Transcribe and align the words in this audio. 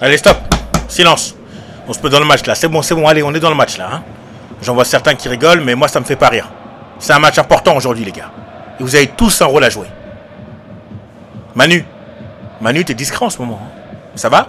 Allez, 0.00 0.16
stop. 0.18 0.36
Silence. 0.88 1.34
On 1.88 1.92
se 1.92 2.00
met 2.02 2.10
dans 2.10 2.18
le 2.20 2.24
match 2.26 2.44
là. 2.46 2.54
C'est 2.54 2.68
bon, 2.68 2.82
c'est 2.82 2.94
bon. 2.94 3.06
Allez, 3.06 3.22
on 3.22 3.32
est 3.34 3.40
dans 3.40 3.48
le 3.50 3.54
match 3.56 3.78
là. 3.78 3.88
Hein. 3.92 4.02
J'en 4.62 4.74
vois 4.74 4.84
certains 4.84 5.14
qui 5.14 5.28
rigolent, 5.28 5.60
mais 5.62 5.74
moi 5.74 5.88
ça 5.88 6.00
me 6.00 6.04
fait 6.04 6.16
pas 6.16 6.28
rire. 6.28 6.48
C'est 6.98 7.12
un 7.12 7.18
match 7.18 7.38
important 7.38 7.76
aujourd'hui, 7.76 8.04
les 8.04 8.12
gars. 8.12 8.30
Et 8.78 8.82
vous 8.82 8.94
avez 8.94 9.06
tous 9.08 9.40
un 9.42 9.46
rôle 9.46 9.64
à 9.64 9.70
jouer. 9.70 9.86
Manu. 11.54 11.84
Manu, 12.60 12.84
t'es 12.84 12.94
discret 12.94 13.24
en 13.26 13.30
ce 13.30 13.38
moment. 13.38 13.60
hein. 13.62 13.96
Ça 14.14 14.28
va? 14.28 14.48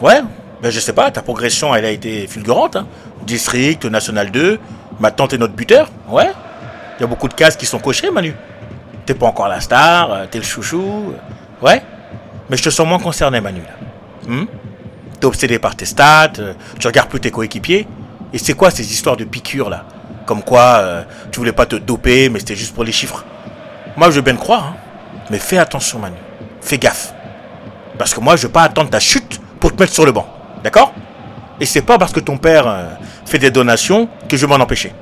Ouais 0.00 0.20
Ben 0.62 0.70
je 0.70 0.78
sais 0.78 0.92
pas, 0.92 1.10
ta 1.10 1.22
progression 1.22 1.74
elle 1.74 1.84
a 1.84 1.90
été 1.90 2.26
fulgurante. 2.28 2.76
hein. 2.76 2.86
District, 3.26 3.84
National 3.86 4.30
2, 4.30 4.58
maintenant 5.00 5.26
t'es 5.26 5.36
notre 5.38 5.54
buteur. 5.54 5.88
Ouais 6.08 6.30
Il 6.98 7.02
y 7.02 7.04
a 7.04 7.06
beaucoup 7.06 7.28
de 7.28 7.34
cases 7.34 7.56
qui 7.56 7.66
sont 7.66 7.78
cochées, 7.80 8.10
Manu. 8.10 8.34
T'es 9.04 9.14
pas 9.14 9.26
encore 9.26 9.48
la 9.48 9.60
star, 9.60 10.12
euh, 10.12 10.26
t'es 10.30 10.38
le 10.38 10.44
chouchou. 10.44 11.14
Ouais 11.60 11.82
Mais 12.48 12.56
je 12.56 12.62
te 12.62 12.70
sens 12.70 12.86
moins 12.86 12.98
concerné, 13.00 13.40
Manu. 13.40 13.60
Là. 13.60 13.77
Hmm? 14.28 14.44
T'es 15.18 15.26
obsédé 15.26 15.58
par 15.58 15.74
tes 15.74 15.86
stats, 15.86 16.32
euh, 16.38 16.52
tu 16.78 16.86
regardes 16.86 17.08
plus 17.08 17.18
tes 17.18 17.30
coéquipiers. 17.30 17.88
Et 18.32 18.38
c'est 18.38 18.52
quoi 18.52 18.70
ces 18.70 18.92
histoires 18.92 19.16
de 19.16 19.24
piqûres 19.24 19.70
là? 19.70 19.86
Comme 20.26 20.42
quoi 20.42 20.76
euh, 20.78 21.02
tu 21.32 21.40
voulais 21.40 21.52
pas 21.52 21.64
te 21.64 21.76
doper, 21.76 22.28
mais 22.28 22.38
c'était 22.38 22.54
juste 22.54 22.74
pour 22.74 22.84
les 22.84 22.92
chiffres. 22.92 23.24
Moi, 23.96 24.10
je 24.10 24.16
veux 24.16 24.20
bien 24.20 24.34
te 24.34 24.40
croire, 24.40 24.74
hein. 24.74 24.76
mais 25.30 25.38
fais 25.38 25.56
attention, 25.56 25.98
Manu. 25.98 26.16
Fais 26.60 26.78
gaffe. 26.78 27.14
Parce 27.96 28.12
que 28.12 28.20
moi, 28.20 28.36
je 28.36 28.42
veux 28.46 28.52
pas 28.52 28.62
attendre 28.62 28.90
ta 28.90 29.00
chute 29.00 29.40
pour 29.58 29.74
te 29.74 29.80
mettre 29.80 29.94
sur 29.94 30.04
le 30.04 30.12
banc. 30.12 30.28
D'accord? 30.62 30.92
Et 31.58 31.64
c'est 31.64 31.82
pas 31.82 31.98
parce 31.98 32.12
que 32.12 32.20
ton 32.20 32.36
père 32.36 32.68
euh, 32.68 32.90
fait 33.24 33.38
des 33.38 33.50
donations 33.50 34.08
que 34.28 34.36
je 34.36 34.46
vais 34.46 34.56
m'en 34.56 34.62
empêcher. 34.62 34.92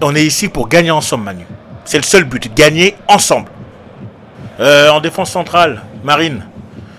On 0.00 0.14
est 0.16 0.24
ici 0.24 0.48
pour 0.48 0.68
gagner 0.68 0.90
ensemble, 0.90 1.24
Manu. 1.24 1.46
C'est 1.84 1.98
le 1.98 2.04
seul 2.04 2.24
but, 2.24 2.52
gagner 2.54 2.96
ensemble. 3.06 3.50
En 4.58 5.00
défense 5.00 5.30
centrale, 5.30 5.82
Marine. 6.02 6.42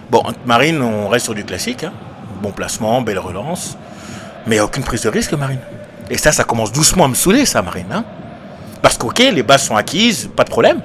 Bon, 0.09 0.23
Marine, 0.45 0.81
on 0.81 1.07
reste 1.09 1.25
sur 1.25 1.35
du 1.35 1.43
classique. 1.43 1.83
hein. 1.83 1.91
Bon 2.41 2.51
placement, 2.51 3.01
belle 3.01 3.19
relance. 3.19 3.77
Mais 4.45 4.59
aucune 4.59 4.83
prise 4.83 5.01
de 5.01 5.09
risque, 5.09 5.33
Marine. 5.33 5.59
Et 6.09 6.17
ça, 6.17 6.31
ça 6.31 6.43
commence 6.43 6.71
doucement 6.71 7.05
à 7.05 7.07
me 7.07 7.15
saouler, 7.15 7.45
ça, 7.45 7.61
Marine. 7.61 7.91
hein. 7.91 8.05
Parce 8.81 8.97
qu'ok, 8.97 9.19
les 9.19 9.43
bases 9.43 9.63
sont 9.63 9.75
acquises, 9.75 10.29
pas 10.35 10.43
de 10.43 10.49
problème. 10.49 10.79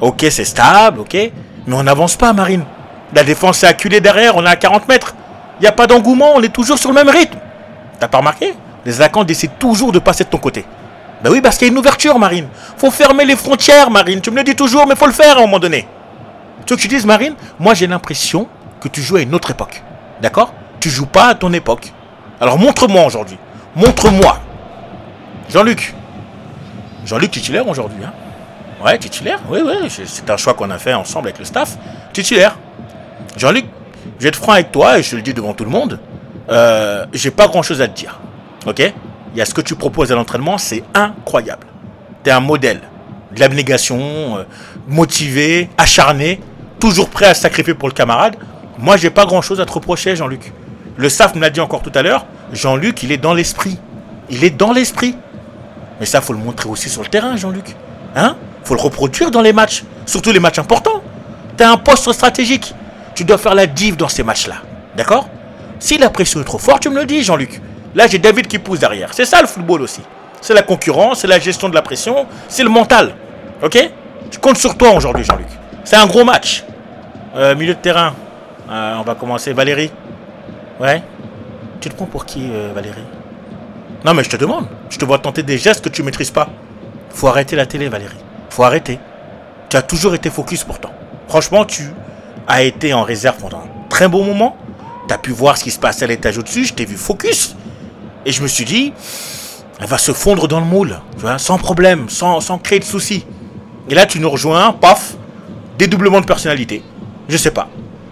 Ok, 0.00 0.26
c'est 0.30 0.44
stable, 0.44 1.00
ok. 1.00 1.14
Mais 1.14 1.74
on 1.74 1.82
n'avance 1.82 2.16
pas, 2.16 2.32
Marine. 2.32 2.64
La 3.14 3.24
défense 3.24 3.62
est 3.64 3.68
acculée 3.68 4.00
derrière, 4.00 4.36
on 4.36 4.44
est 4.44 4.48
à 4.48 4.56
40 4.56 4.88
mètres. 4.88 5.14
Il 5.58 5.62
n'y 5.62 5.68
a 5.68 5.72
pas 5.72 5.86
d'engouement, 5.86 6.32
on 6.34 6.42
est 6.42 6.52
toujours 6.52 6.76
sur 6.76 6.90
le 6.90 6.94
même 6.96 7.08
rythme. 7.08 7.38
T'as 7.98 8.08
pas 8.08 8.18
remarqué? 8.18 8.52
Les 8.84 9.00
attaquants 9.00 9.24
essaient 9.24 9.48
toujours 9.58 9.90
de 9.92 9.98
passer 9.98 10.24
de 10.24 10.28
ton 10.28 10.38
côté. 10.38 10.66
Ben 11.22 11.30
oui, 11.30 11.40
parce 11.40 11.56
qu'il 11.56 11.66
y 11.66 11.70
a 11.70 11.72
une 11.72 11.78
ouverture, 11.78 12.18
Marine. 12.18 12.48
Faut 12.76 12.90
fermer 12.90 13.24
les 13.24 13.36
frontières, 13.36 13.90
Marine. 13.90 14.20
Tu 14.20 14.30
me 14.30 14.36
le 14.36 14.44
dis 14.44 14.54
toujours, 14.54 14.86
mais 14.86 14.96
faut 14.96 15.06
le 15.06 15.12
faire 15.12 15.36
à 15.36 15.38
un 15.38 15.42
moment 15.42 15.58
donné. 15.58 15.88
Tu 16.66 16.74
veux 16.74 16.76
que 16.76 16.82
te 16.82 16.88
dise, 16.88 17.06
Marine? 17.06 17.34
Moi, 17.58 17.72
j'ai 17.72 17.86
l'impression 17.86 18.46
tu 18.88 19.02
joues 19.02 19.16
à 19.16 19.20
une 19.22 19.34
autre 19.34 19.50
époque. 19.50 19.82
D'accord? 20.20 20.52
Tu 20.80 20.90
joues 20.90 21.06
pas 21.06 21.26
à 21.28 21.34
ton 21.34 21.52
époque. 21.52 21.92
Alors 22.40 22.58
montre-moi 22.58 23.04
aujourd'hui. 23.04 23.38
Montre-moi. 23.74 24.38
Jean-Luc. 25.50 25.94
Jean-Luc 27.04 27.30
titulaire 27.30 27.66
aujourd'hui. 27.68 27.98
Hein 28.04 28.12
ouais, 28.84 28.98
titulaire. 28.98 29.38
Oui, 29.48 29.60
oui. 29.64 29.88
c'est- 29.88 30.28
un 30.30 30.36
choix 30.36 30.54
qu'on 30.54 30.70
a 30.70 30.78
fait 30.78 30.94
ensemble 30.94 31.28
avec 31.28 31.38
le 31.38 31.44
staff. 31.44 31.76
Titulaire. 32.12 32.56
Jean-Luc, 33.36 33.66
je 34.18 34.22
vais 34.24 34.28
être 34.28 34.36
franc 34.36 34.52
avec 34.52 34.72
toi 34.72 34.98
et 34.98 35.02
je 35.02 35.16
le 35.16 35.22
dis 35.22 35.34
devant 35.34 35.54
tout 35.54 35.64
le 35.64 35.70
monde. 35.70 36.00
Euh, 36.50 37.06
j'ai 37.12 37.30
pas 37.30 37.48
grand-chose 37.48 37.80
à 37.80 37.88
te 37.88 37.96
dire. 37.96 38.18
Ok? 38.66 38.80
Il 39.32 39.38
y 39.38 39.42
a 39.42 39.44
ce 39.44 39.52
que 39.54 39.60
tu 39.60 39.74
proposes 39.74 40.10
à 40.12 40.14
l'entraînement, 40.14 40.58
c'est 40.58 40.82
incroyable. 40.94 41.66
T'es 42.22 42.30
un 42.30 42.40
modèle. 42.40 42.80
De 43.32 43.40
l'abnégation, 43.40 43.98
euh, 44.38 44.44
motivé, 44.88 45.68
acharné, 45.76 46.40
toujours 46.80 47.10
prêt 47.10 47.26
à 47.26 47.34
sacrifier 47.34 47.74
pour 47.74 47.88
le 47.88 47.94
camarade. 47.94 48.36
Moi, 48.78 48.96
j'ai 48.96 49.10
pas 49.10 49.24
grand-chose 49.24 49.60
à 49.60 49.66
te 49.66 49.72
reprocher, 49.72 50.16
Jean-Luc. 50.16 50.52
Le 50.96 51.08
staff 51.08 51.34
me 51.34 51.40
l'a 51.40 51.50
dit 51.50 51.60
encore 51.60 51.82
tout 51.82 51.92
à 51.94 52.02
l'heure. 52.02 52.26
Jean-Luc, 52.52 53.02
il 53.02 53.12
est 53.12 53.16
dans 53.16 53.34
l'esprit. 53.34 53.78
Il 54.30 54.44
est 54.44 54.50
dans 54.50 54.72
l'esprit. 54.72 55.16
Mais 56.00 56.06
ça, 56.06 56.20
faut 56.20 56.32
le 56.32 56.38
montrer 56.38 56.68
aussi 56.68 56.88
sur 56.88 57.02
le 57.02 57.08
terrain, 57.08 57.36
Jean-Luc. 57.36 57.74
Hein? 58.14 58.36
Faut 58.64 58.74
le 58.74 58.80
reproduire 58.80 59.30
dans 59.30 59.40
les 59.40 59.52
matchs, 59.52 59.84
surtout 60.04 60.30
les 60.30 60.40
matchs 60.40 60.58
importants. 60.58 61.02
T'as 61.56 61.70
un 61.70 61.76
poste 61.76 62.12
stratégique. 62.12 62.74
Tu 63.14 63.24
dois 63.24 63.38
faire 63.38 63.54
la 63.54 63.66
div 63.66 63.96
dans 63.96 64.08
ces 64.08 64.22
matchs-là. 64.22 64.56
D'accord? 64.96 65.28
Si 65.78 65.96
la 65.98 66.10
pression 66.10 66.40
est 66.40 66.44
trop 66.44 66.58
forte, 66.58 66.82
tu 66.82 66.90
me 66.90 66.96
le 66.96 67.06
dis, 67.06 67.22
Jean-Luc. 67.22 67.60
Là, 67.94 68.06
j'ai 68.06 68.18
David 68.18 68.46
qui 68.46 68.58
pousse 68.58 68.80
derrière. 68.80 69.14
C'est 69.14 69.24
ça 69.24 69.40
le 69.40 69.46
football 69.46 69.82
aussi. 69.82 70.02
C'est 70.42 70.54
la 70.54 70.62
concurrence, 70.62 71.20
c'est 71.20 71.26
la 71.26 71.38
gestion 71.38 71.68
de 71.68 71.74
la 71.74 71.82
pression, 71.82 72.26
c'est 72.48 72.62
le 72.62 72.68
mental. 72.68 73.14
Ok? 73.62 73.78
Je 74.30 74.38
compte 74.38 74.58
sur 74.58 74.76
toi 74.76 74.92
aujourd'hui, 74.92 75.24
Jean-Luc. 75.24 75.46
C'est 75.84 75.96
un 75.96 76.06
gros 76.06 76.24
match. 76.24 76.64
Euh, 77.36 77.54
milieu 77.54 77.74
de 77.74 77.78
terrain. 77.78 78.14
Euh, 78.68 78.96
on 78.98 79.02
va 79.02 79.14
commencer. 79.14 79.52
Valérie. 79.52 79.90
Ouais 80.80 81.02
Tu 81.80 81.88
te 81.88 81.94
prends 81.94 82.06
pour 82.06 82.26
qui, 82.26 82.48
euh, 82.50 82.72
Valérie? 82.74 83.04
Non, 84.04 84.14
mais 84.14 84.24
je 84.24 84.30
te 84.30 84.36
demande. 84.36 84.66
Je 84.90 84.98
te 84.98 85.04
vois 85.04 85.18
tenter 85.18 85.42
des 85.42 85.58
gestes 85.58 85.84
que 85.84 85.88
tu 85.88 86.02
maîtrises 86.02 86.30
pas. 86.30 86.48
Faut 87.10 87.28
arrêter 87.28 87.56
la 87.56 87.66
télé, 87.66 87.88
Valérie. 87.88 88.16
Faut 88.50 88.62
arrêter. 88.64 88.98
Tu 89.68 89.76
as 89.76 89.82
toujours 89.82 90.14
été 90.14 90.30
focus 90.30 90.64
pourtant. 90.64 90.90
Franchement, 91.28 91.64
tu 91.64 91.84
as 92.46 92.62
été 92.62 92.94
en 92.94 93.02
réserve 93.02 93.36
pendant 93.38 93.58
un 93.58 93.88
très 93.88 94.08
bon 94.08 94.24
moment. 94.24 94.56
Tu 95.08 95.14
as 95.14 95.18
pu 95.18 95.30
voir 95.30 95.56
ce 95.56 95.64
qui 95.64 95.70
se 95.70 95.78
passait 95.78 96.04
à 96.04 96.08
l'étage 96.08 96.38
au-dessus. 96.38 96.66
Je 96.66 96.74
t'ai 96.74 96.84
vu 96.84 96.96
focus. 96.96 97.56
Et 98.24 98.32
je 98.32 98.42
me 98.42 98.48
suis 98.48 98.64
dit, 98.64 98.92
elle 99.78 99.86
va 99.86 99.98
se 99.98 100.12
fondre 100.12 100.48
dans 100.48 100.58
le 100.58 100.66
moule, 100.66 100.98
tu 101.16 101.22
vois, 101.22 101.38
sans 101.38 101.58
problème, 101.58 102.08
sans, 102.08 102.40
sans 102.40 102.58
créer 102.58 102.80
de 102.80 102.84
soucis. 102.84 103.24
Et 103.88 103.94
là, 103.94 104.04
tu 104.04 104.18
nous 104.18 104.28
rejoins, 104.28 104.72
paf, 104.72 105.14
dédoublement 105.78 106.20
de 106.20 106.26
personnalité. 106.26 106.82
Je 107.28 107.36
sais 107.36 107.52
pas. 107.52 107.68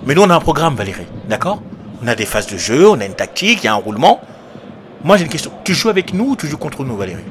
Mais 0.07 0.15
nous, 0.15 0.23
on 0.23 0.31
a 0.31 0.35
un 0.35 0.41
programme, 0.41 0.75
Valérie, 0.75 1.07
d'accord? 1.29 1.61
On 2.03 2.07
a 2.07 2.15
des 2.15 2.27
phases 2.27 2.47
de 2.47 2.59
jeu, 2.59 2.89
on 2.89 3.01
a 3.01 3.05
une 3.07 3.15
tactique, 3.15 3.61
il 3.63 3.67
y 3.67 3.69
a 3.69 3.73
un 3.73 3.77
roulement. 3.77 4.21
Moi, 5.03 5.17
j'ai 5.17 5.25
une 5.25 5.31
question. 5.31 5.51
Tu 5.65 5.75
joues 5.75 5.89
avec 5.89 6.13
nous 6.13 6.31
ou 6.31 6.37
tu 6.37 6.47
joues 6.47 6.59
contre 6.59 6.85
nous, 6.85 6.97
Valérie? 6.97 7.25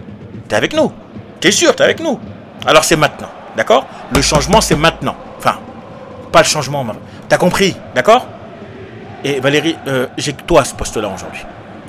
T'es 0.47 0.55
avec 0.55 0.73
nous 0.73 0.91
T'es 1.39 1.51
sûr, 1.51 1.75
t'es 1.75 1.83
avec 1.83 1.99
nous 1.99 2.19
Alors, 2.65 2.83
c'est 2.83 2.95
maintenant, 2.95 3.29
d'accord? 3.55 3.85
Le 4.13 4.21
changement, 4.21 4.61
c'est 4.61 4.75
maintenant. 4.75 5.15
Enfin, 5.37 5.59
pas 6.31 6.39
le 6.39 6.45
changement, 6.45 6.85
t'as 7.29 7.37
compris, 7.37 7.75
d'accord? 7.93 8.25
Et 9.23 9.39
Valérie, 9.39 9.75
euh, 9.87 10.07
j'ai 10.17 10.33
que 10.33 10.41
toi 10.43 10.61
à 10.61 10.65
ce 10.65 10.73
poste-là 10.73 11.09
aujourd'hui. 11.13 11.41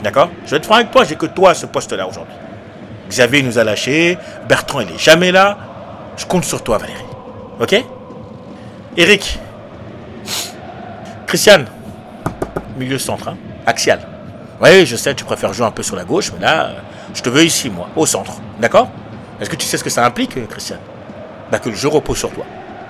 D'accord? 0.03 0.29
Je 0.45 0.51
vais 0.51 0.57
être 0.59 0.67
franc 0.67 0.77
avec 0.77 0.91
toi, 0.91 1.05
j'ai 1.05 1.17
que 1.17 1.27
toi 1.27 1.51
à 1.51 1.55
ce 1.55 1.67
poste-là 1.67 2.07
aujourd'hui. 2.07 2.35
Xavier 3.09 3.43
nous 3.43 3.59
a 3.59 3.65
lâchés, 3.65 4.19
Bertrand 4.49 4.81
il 4.81 4.91
est 4.91 4.99
jamais 4.99 5.33
là. 5.33 5.57
Je 6.17 6.27
compte 6.27 6.45
sur 6.45 6.63
toi 6.63 6.79
Valérie. 6.79 7.03
Ok? 7.61 7.85
Eric. 8.97 9.39
Christiane. 11.35 11.67
Milieu 12.79 12.97
centre, 12.97 13.27
hein 13.27 13.37
Axial. 13.67 13.99
Oui, 14.63 14.87
je 14.87 14.95
sais, 14.95 15.13
tu 15.17 15.25
préfères 15.25 15.53
jouer 15.53 15.67
un 15.67 15.73
peu 15.73 15.83
sur 15.83 15.97
la 15.97 16.05
gauche, 16.05 16.31
mais 16.33 16.47
là, 16.47 16.71
je 17.13 17.23
te 17.23 17.29
veux 17.29 17.43
ici, 17.43 17.69
moi, 17.71 17.89
au 17.97 18.07
centre. 18.07 18.35
D'accord? 18.61 18.89
Est-ce 19.41 19.51
que 19.51 19.57
tu 19.57 19.67
sais 19.67 19.77
ce 19.77 19.83
que 19.83 19.91
ça 19.91 20.07
implique, 20.07 20.37
euh, 20.37 20.47
Christiane? 20.49 20.79
Bah 21.51 21.59
que 21.59 21.71
le 21.71 21.75
jeu 21.75 21.89
repose 21.89 22.19
sur 22.19 22.31
toi. 22.31 22.45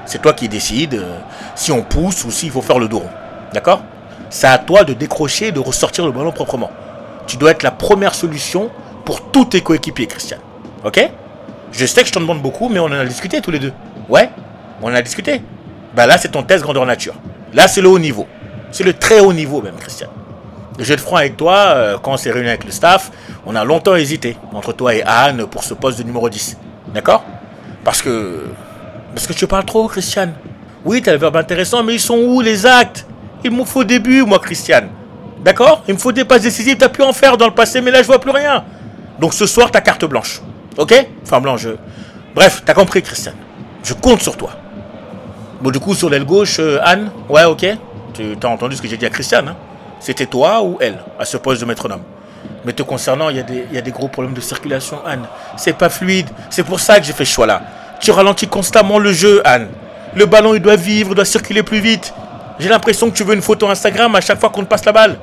C'est 0.05 0.21
toi 0.21 0.34
qui 0.34 0.50
décides 0.50 0.93
euh, 0.93 1.16
si 1.55 1.72
on 1.72 1.81
pousse 1.81 2.22
ou 2.27 2.31
s'il 2.31 2.50
faut 2.50 2.60
faire 2.60 2.78
le 2.78 2.87
dos 2.87 2.99
rond. 2.99 3.09
D'accord? 3.55 3.81
C'est 4.28 4.47
à 4.47 4.59
toi 4.59 4.84
de 4.84 4.93
décrocher 4.93 5.47
et 5.47 5.53
de 5.53 5.61
ressortir 5.61 6.05
le 6.05 6.12
ballon 6.12 6.31
proprement. 6.31 6.71
Tu 7.26 7.38
dois 7.38 7.53
être 7.53 7.62
la 7.62 7.71
première 7.71 8.15
solution 8.15 8.69
pour 9.06 9.31
tous 9.31 9.47
tes 9.47 9.62
coéquipiers, 9.62 10.06
Christian. 10.06 10.37
Ok? 10.84 11.00
Je 11.72 11.87
sais 11.87 12.03
que 12.03 12.09
je 12.09 12.12
t'en 12.12 12.21
demande 12.21 12.43
beaucoup, 12.43 12.69
mais 12.69 12.78
on 12.78 12.84
en 12.84 12.93
a 12.93 13.06
discuté 13.06 13.41
tous 13.41 13.53
les 13.53 13.59
deux. 13.59 13.72
Ouais? 14.11 14.28
On 14.82 14.91
en 14.91 14.94
a 14.94 15.00
discuté? 15.00 15.41
Bah 15.97 16.06
là, 16.06 16.19
c'est 16.19 16.32
ton 16.32 16.43
test 16.43 16.62
grandeur 16.62 16.84
nature. 16.84 17.15
Là, 17.55 17.69
c'est 17.69 17.81
le 17.81 17.88
haut 17.88 18.00
niveau. 18.00 18.26
C'est 18.74 18.82
le 18.82 18.92
très 18.92 19.20
haut 19.20 19.32
niveau 19.32 19.62
même, 19.62 19.76
Christian. 19.76 20.08
Je 20.80 20.82
vais 20.82 20.94
être 20.94 21.00
franc 21.00 21.14
avec 21.14 21.36
toi, 21.36 21.54
euh, 21.54 21.96
quand 22.02 22.10
on 22.10 22.16
s'est 22.16 22.32
réuni 22.32 22.48
avec 22.48 22.64
le 22.64 22.72
staff, 22.72 23.12
on 23.46 23.54
a 23.54 23.62
longtemps 23.62 23.94
hésité 23.94 24.36
entre 24.52 24.72
toi 24.72 24.92
et 24.96 25.02
Anne 25.04 25.46
pour 25.46 25.62
ce 25.62 25.75
poste 25.75 25.99
de 25.99 26.02
numéro 26.02 26.28
10. 26.28 26.56
D'accord? 26.93 27.22
Parce 27.84 28.02
que. 28.02 28.46
Parce 29.14 29.28
que 29.28 29.32
tu 29.32 29.46
parles 29.46 29.64
trop, 29.64 29.87
Christian. 29.87 30.31
Oui, 30.84 31.02
t'as 31.02 31.12
le 31.12 31.19
verbe 31.19 31.37
intéressant, 31.37 31.84
mais 31.84 31.94
ils 31.94 32.00
sont 32.00 32.19
où 32.19 32.40
les 32.40 32.66
actes? 32.66 33.06
Il 33.44 33.52
me 33.52 33.64
faut 33.64 33.84
des 33.84 34.00
buts, 34.00 34.25
moi, 34.26 34.40
Christian. 34.40 34.88
D'accord? 35.44 35.84
Il 35.87 35.94
me 35.94 35.99
faut 36.00 36.10
des 36.10 36.25
passes 36.25 36.43
décisives, 36.43 36.76
t'as 36.76 36.88
pu 36.88 37.02
en 37.02 37.12
faire 37.12 37.37
dans 37.37 37.46
le 37.46 37.54
passé, 37.54 37.81
mais 37.81 37.93
là, 37.93 38.02
je 38.02 38.08
vois 38.08 38.20
plus 38.20 38.32
rien. 38.32 38.64
Donc 39.20 39.34
ce 39.34 39.46
soir, 39.46 39.70
ta 39.70 39.82
carte 39.82 40.04
blanche. 40.04 40.43
Ok? 40.76 40.93
Enfin, 41.22 41.40
blanche. 41.40 41.69
Bref, 42.34 42.62
t'as 42.66 42.75
compris, 42.75 43.02
Christian. 43.02 43.34
Je 43.84 43.94
compte 43.94 44.20
sur 44.20 44.37
toi. 44.37 44.50
Bon, 45.60 45.70
du 45.70 45.78
coup, 45.78 45.94
sur 45.94 46.10
l'aile 46.10 46.25
gauche, 46.25 46.56
euh, 46.58 46.81
Anne? 46.82 47.12
Ouais, 47.28 47.44
ok? 47.44 47.64
Tu 48.14 48.37
as 48.43 48.46
entendu 48.49 48.76
ce 48.76 48.82
que 48.82 48.88
j'ai 48.88 48.96
dit 48.96 49.06
à 49.06 49.11
Christiane 49.11 49.49
hein? 49.49 49.56
C'était 50.00 50.26
toi 50.26 50.62
ou 50.62 50.78
elle, 50.81 50.99
à 51.19 51.25
ce 51.25 51.37
poste 51.37 51.61
de 51.61 51.66
métronome? 51.66 52.02
Mais 52.64 52.72
te 52.72 52.82
concernant, 52.82 53.28
il 53.31 53.37
y, 53.37 53.40
a 53.78 53.81
des- 53.81 53.90
gros 53.90 54.08
problèmes 54.08 54.34
de 54.34 54.40
circulation, 54.40 54.99
Anne. 55.06 55.25
C'est 55.56 55.72
pas 55.72 55.88
fluide. 55.88 56.28
C'est 56.50 56.62
pour 56.62 56.81
ça 56.81 56.99
que 56.99 57.05
j'ai 57.06 57.12
fait 57.12 57.25
ce 57.25 57.32
choix-là. 57.32 57.62
Tu 58.00 58.11
ralentis 58.11 58.46
constamment 58.46 58.99
le 58.99 59.12
jeu, 59.12 59.40
Anne. 59.46 59.69
Le 60.14 60.26
ballon, 60.26 60.55
il 60.55 60.61
doit 60.61 60.76
vivre, 60.76 61.11
il 61.11 61.14
doit 61.14 61.25
circuler 61.25 61.62
plus 61.62 61.81
vite. 61.81 62.12
J'ai 62.58 62.69
l'impression 62.69 63.11
que 63.11 63.16
tu 63.16 63.25
veux 63.25 63.34
une 63.34 63.43
photo 63.43 63.69
Instagram 63.69 64.14
à 64.14 64.20
chaque 64.20 64.38
fois 64.40 64.50
qu'on 64.50 64.62
te 64.62 64.69
passe 64.69 64.84
la 64.84 64.93
balle. 64.93 65.19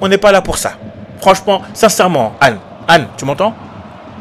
On 0.00 0.08
n'est 0.08 0.18
pas 0.18 0.32
là 0.32 0.42
pour 0.42 0.58
ça. 0.58 0.72
Franchement, 1.20 1.62
sincèrement, 1.74 2.34
Anne, 2.40 2.58
Anne, 2.88 3.06
tu 3.16 3.24
m'entends? 3.24 3.54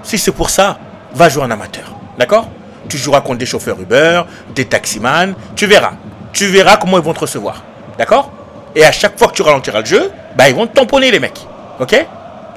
Si 0.04 0.18
c'est 0.18 0.32
pour 0.32 0.50
ça, 0.50 0.78
va 1.14 1.30
jouer 1.30 1.44
en 1.44 1.52
amateur. 1.52 1.96
D'accord? 2.18 2.48
Tu 2.88 2.98
joueras 2.98 3.22
contre 3.22 3.40
des 3.40 3.46
chauffeurs 3.46 3.80
Uber, 3.80 4.22
des 4.56 4.66
taximans. 4.66 5.34
Tu 5.56 5.66
verras. 5.66 5.94
Tu 6.32 6.48
verras 6.48 6.78
comment 6.78 6.98
ils 6.98 7.04
vont 7.04 7.14
te 7.14 7.20
recevoir. 7.22 7.64
D'accord 8.00 8.32
Et 8.76 8.86
à 8.86 8.94
chaque 8.94 9.20
fois 9.20 9.28
que 9.28 9.34
tu 9.34 9.42
ralentiras 9.42 9.82
le 9.82 9.86
jeu, 9.86 10.10
bah, 10.38 10.48
ils 10.48 10.56
vont 10.56 10.66
te 10.66 10.74
tamponner 10.74 11.12
les 11.12 11.20
mecs. 11.20 11.46
Ok 11.82 12.08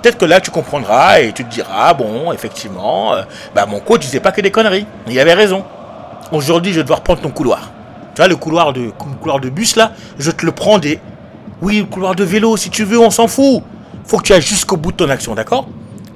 Peut-être 0.01 0.17
que 0.17 0.25
là, 0.25 0.41
tu 0.41 0.51
comprendras 0.51 1.21
et 1.21 1.33
tu 1.33 1.45
te 1.45 1.51
diras, 1.51 1.95
bon, 1.95 2.33
effectivement, 2.33 3.15
euh, 3.15 3.23
bah, 3.55 3.67
mon 3.67 3.81
coach 3.81 4.01
disait 4.01 4.21
pas 4.21 4.33
que 4.33 4.41
des 4.41 4.51
conneries. 4.51 4.87
Il 5.09 5.19
avait 5.19 5.35
raison. 5.35 5.65
Aujourd'hui, 6.31 6.73
je 6.73 6.79
vais 6.79 6.85
devoir 6.85 7.03
prendre 7.03 7.21
ton 7.21 7.31
couloir. 7.31 7.71
Tu 8.15 8.21
vois, 8.21 8.29
le 8.29 8.37
couloir 8.37 8.73
de, 8.73 8.91
couloir 9.21 9.41
de 9.41 9.49
bus 9.49 9.77
là, 9.77 9.93
je 10.19 10.31
te 10.31 10.47
le 10.47 10.53
prends 10.53 10.79
des. 10.79 11.01
Oui, 11.61 11.79
le 11.79 11.85
couloir 11.87 12.15
de 12.15 12.25
vélo, 12.25 12.57
si 12.57 12.71
tu 12.71 12.85
veux, 12.85 12.99
on 12.99 13.11
s'en 13.11 13.27
fout. 13.27 13.63
Faut 14.05 14.19
que 14.19 14.23
tu 14.23 14.33
ailles 14.33 14.43
jusqu'au 14.43 14.77
bout 14.77 14.93
de 14.93 14.97
ton 14.97 15.11
action, 15.11 15.35
d'accord 15.35 15.67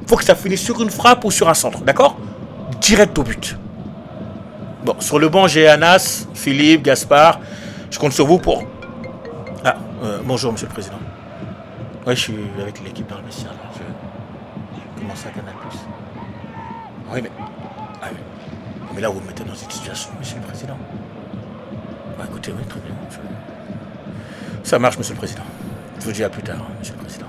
Faut 0.06 0.16
que 0.16 0.24
ça 0.24 0.34
finisse 0.34 0.62
sur 0.62 0.80
une 0.82 0.90
frappe 0.90 1.24
ou 1.24 1.30
sur 1.30 1.48
un 1.48 1.54
centre, 1.54 1.80
d'accord 1.80 2.16
Direct 2.80 3.16
au 3.18 3.22
but. 3.22 3.56
Bon, 4.84 4.94
sur 5.00 5.18
le 5.18 5.28
banc, 5.28 5.48
j'ai 5.48 5.66
Anas, 5.66 6.26
Philippe, 6.34 6.82
Gaspard. 6.82 7.40
Je 7.90 7.98
compte 7.98 8.12
sur 8.12 8.26
vous 8.26 8.38
pour. 8.38 8.64
Euh, 10.02 10.18
bonjour, 10.24 10.52
monsieur 10.52 10.66
le 10.66 10.72
président. 10.72 10.98
Oui, 12.06 12.14
je 12.14 12.20
suis 12.20 12.36
avec 12.60 12.82
l'équipe 12.84 13.08
dans 13.08 13.16
le 13.16 13.22
vestiaire. 13.24 13.52
Là. 13.52 13.58
Je 13.74 15.00
commence 15.00 15.24
à 15.26 15.30
Canal 15.30 15.54
Plus. 15.54 15.78
Oui, 17.10 17.20
mais. 17.22 17.30
Ah, 18.02 18.08
oui. 18.12 18.18
Mais 18.94 19.00
là, 19.00 19.08
vous 19.08 19.20
me 19.20 19.26
mettez 19.26 19.44
dans 19.44 19.54
cette 19.54 19.72
situation, 19.72 20.10
monsieur 20.18 20.36
le 20.36 20.42
président. 20.42 20.76
Bah, 22.18 22.24
écoutez, 22.28 22.52
oui, 22.52 22.64
très 22.68 22.80
bien. 22.80 22.94
Ça 24.62 24.78
marche, 24.78 24.98
monsieur 24.98 25.14
le 25.14 25.18
président. 25.18 25.44
Je 25.98 26.04
vous 26.04 26.12
dis 26.12 26.24
à 26.24 26.28
plus 26.28 26.42
tard, 26.42 26.58
monsieur 26.78 26.94
le 26.94 27.00
président. 27.00 27.26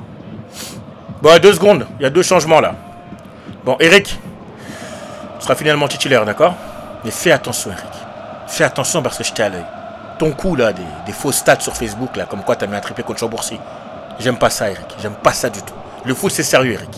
Bon, 1.22 1.40
deux 1.40 1.54
secondes. 1.54 1.88
Il 2.00 2.04
y 2.04 2.06
a 2.06 2.10
deux 2.10 2.24
changements 2.24 2.60
là. 2.60 2.76
Bon, 3.64 3.78
Eric, 3.80 4.06
tu 4.08 5.44
seras 5.44 5.56
finalement 5.56 5.88
titulaire, 5.88 6.26
d'accord? 6.26 6.56
Mais 7.06 7.12
fais 7.12 7.32
attention, 7.32 7.72
Eric. 7.72 7.86
Fais 8.48 8.66
attention 8.66 9.02
parce 9.02 9.18
que 9.18 9.24
je 9.24 9.32
t'ai 9.32 9.44
à 9.44 9.50
l'œil. 9.50 9.66
Ton 10.18 10.32
coup 10.32 10.56
là, 10.56 10.74
des, 10.74 10.82
des, 11.06 11.12
faux 11.12 11.32
stats 11.32 11.60
sur 11.60 11.76
Facebook 11.76 12.16
là, 12.16 12.26
comme 12.26 12.44
quoi 12.44 12.56
t'as 12.56 12.68
mis 12.68 12.76
un 12.76 12.80
triplé 12.80 13.04
contre 13.04 13.20
Chambourcy. 13.20 13.60
J'aime 14.20 14.38
pas 14.38 14.50
ça, 14.50 14.70
Eric. 14.70 14.86
J'aime 15.02 15.14
pas 15.14 15.34
ça 15.34 15.50
du 15.50 15.62
tout. 15.62 15.76
Le 16.06 16.14
foot, 16.14 16.32
c'est 16.32 16.44
sérieux, 16.44 16.74
Eric. 16.74 16.90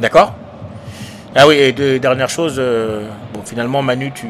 D'accord? 0.00 0.34
Ah 1.34 1.46
oui, 1.46 1.56
et 1.56 1.72
deux 1.72 1.98
dernières 1.98 2.28
choses. 2.28 2.56
Euh, 2.58 3.08
bon, 3.32 3.40
finalement, 3.44 3.82
Manu, 3.82 4.12
tu, 4.12 4.28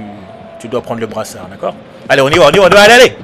dois 0.68 0.80
prendre 0.80 1.00
le 1.00 1.06
brassard, 1.06 1.46
d'accord? 1.48 1.74
Allez, 2.08 2.22
on 2.22 2.28
y 2.30 2.38
va, 2.38 2.46
on 2.46 2.50
y 2.50 2.56
va, 2.56 2.62
on 2.62 2.70
y 2.70 2.72
va, 2.72 2.80
allez, 2.80 2.94
allez 2.94 3.16